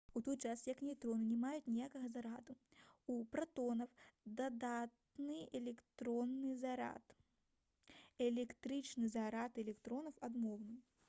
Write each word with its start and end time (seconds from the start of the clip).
у 0.17 0.19
той 0.25 0.37
час 0.49 0.61
як 0.69 0.77
нейтроны 0.85 1.25
не 1.33 1.35
маюць 1.41 1.71
ніякага 1.73 2.07
зараду 2.13 2.55
у 3.15 3.17
пратонаў 3.35 3.91
дадатны 4.39 5.37
электрычны 5.61 6.55
зарад 6.63 7.15
электрычны 8.37 9.13
зарад 9.19 9.63
электронаў 9.67 10.19
адмоўны 10.31 10.75